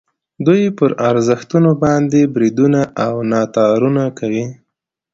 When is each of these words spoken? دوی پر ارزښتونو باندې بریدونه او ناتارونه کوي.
دوی 0.45 0.63
پر 0.77 0.91
ارزښتونو 1.09 1.71
باندې 1.83 2.31
بریدونه 2.33 2.81
او 3.05 3.13
ناتارونه 3.31 4.03
کوي. 4.19 4.45